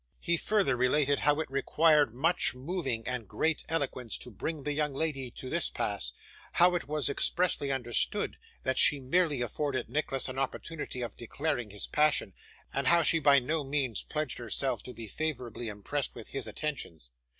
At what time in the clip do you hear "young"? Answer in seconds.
4.73-4.95